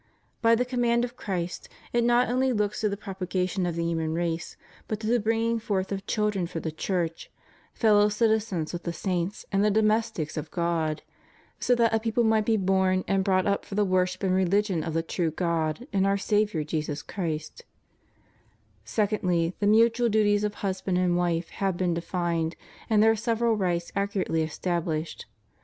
By 0.41 0.55
the 0.55 0.65
command 0.65 1.05
of 1.05 1.15
Christ, 1.15 1.69
it 1.93 2.03
not 2.03 2.27
only 2.27 2.51
looks 2.51 2.81
to 2.81 2.89
the 2.89 2.97
propagation 2.97 3.67
of 3.67 3.75
the 3.75 3.83
human 3.85 4.15
race, 4.15 4.57
but 4.87 4.99
to 5.01 5.05
the 5.05 5.19
bringing 5.19 5.59
forth 5.59 5.91
of 5.91 6.07
children 6.07 6.47
for 6.47 6.59
the 6.59 6.71
Church, 6.71 7.29
fellow 7.75 8.09
citizens 8.09 8.73
with 8.73 8.81
the 8.81 8.93
saints, 8.93 9.45
and 9.51 9.63
the 9.63 9.69
domestics 9.69 10.37
of 10.37 10.49
God;^ 10.49 11.01
so 11.59 11.75
that 11.75 11.93
a 11.93 11.99
people 11.99 12.23
might 12.23 12.47
be 12.47 12.57
born 12.57 13.03
and 13.07 13.23
brought 13.23 13.45
up 13.45 13.63
for 13.63 13.75
the 13.75 13.85
worship 13.85 14.23
and 14.23 14.33
religion 14.33 14.83
of 14.83 14.95
the 14.95 15.03
true 15.03 15.29
God 15.29 15.85
and 15.93 16.07
our 16.07 16.17
Saviour 16.17 16.63
Jesus 16.63 17.03
Christ}^ 17.03 17.61
Secondly, 18.83 19.53
the 19.59 19.67
mutual 19.67 20.09
duties 20.09 20.43
of 20.43 20.55
husband 20.55 20.97
and 20.97 21.15
wife 21.15 21.49
have 21.49 21.77
been 21.77 21.93
defined, 21.93 22.55
and 22.89 23.03
their 23.03 23.15
several 23.15 23.55
rights 23.55 23.91
accurately 23.95 24.43
estab 24.43 24.85
lished. 24.85 25.25